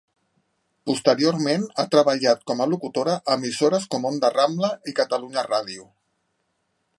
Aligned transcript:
Posteriorment 0.91 1.67
ha 1.75 1.85
treballat 1.95 2.41
com 2.51 2.63
a 2.65 2.67
locutora 2.71 3.13
a 3.19 3.35
emissores 3.41 3.85
com 3.93 4.09
Onda 4.11 4.33
Rambla 4.37 4.73
i 4.93 4.97
Catalunya 5.03 5.45
Ràdio. 5.51 5.87